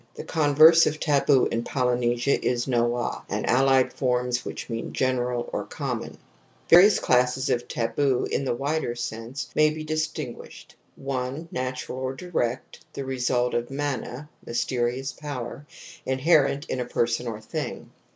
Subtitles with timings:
[0.15, 5.47] The converse of taboo in Poly nesia is' noa' and allied forms which mean 'general'
[5.53, 11.49] or 'common'...\" Various classes of taboo in the wider sense' may be distinguished: 1.
[11.51, 15.67] natural or direct, the result of' mana' mysterious (power)
[16.03, 17.89] inherent in a person or thing; 2.